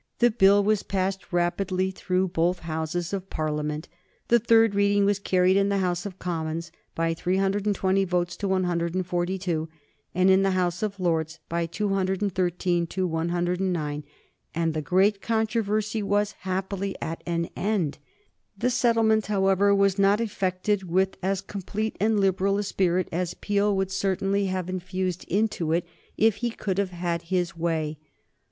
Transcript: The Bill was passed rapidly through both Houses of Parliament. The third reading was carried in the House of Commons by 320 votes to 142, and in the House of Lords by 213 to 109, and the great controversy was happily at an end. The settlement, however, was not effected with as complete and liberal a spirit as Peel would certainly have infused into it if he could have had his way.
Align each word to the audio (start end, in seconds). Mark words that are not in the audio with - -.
The 0.17 0.31
Bill 0.31 0.63
was 0.63 0.81
passed 0.81 1.31
rapidly 1.31 1.91
through 1.91 2.29
both 2.29 2.61
Houses 2.61 3.13
of 3.13 3.29
Parliament. 3.29 3.87
The 4.29 4.39
third 4.39 4.73
reading 4.73 5.05
was 5.05 5.19
carried 5.19 5.55
in 5.55 5.69
the 5.69 5.77
House 5.77 6.07
of 6.07 6.17
Commons 6.17 6.71
by 6.95 7.13
320 7.13 8.03
votes 8.05 8.35
to 8.37 8.47
142, 8.47 9.69
and 10.15 10.31
in 10.31 10.41
the 10.41 10.57
House 10.57 10.81
of 10.81 10.99
Lords 10.99 11.37
by 11.47 11.67
213 11.67 12.87
to 12.87 13.05
109, 13.05 14.03
and 14.55 14.73
the 14.73 14.81
great 14.81 15.21
controversy 15.21 16.01
was 16.01 16.31
happily 16.31 16.95
at 16.99 17.21
an 17.27 17.49
end. 17.55 17.99
The 18.57 18.71
settlement, 18.71 19.27
however, 19.27 19.75
was 19.75 19.99
not 19.99 20.19
effected 20.19 20.81
with 20.89 21.15
as 21.21 21.41
complete 21.41 21.95
and 21.99 22.19
liberal 22.19 22.57
a 22.57 22.63
spirit 22.63 23.07
as 23.11 23.35
Peel 23.35 23.77
would 23.77 23.91
certainly 23.91 24.47
have 24.47 24.67
infused 24.67 25.25
into 25.25 25.71
it 25.73 25.85
if 26.17 26.37
he 26.37 26.49
could 26.49 26.79
have 26.79 26.89
had 26.89 27.21
his 27.21 27.55
way. 27.55 27.99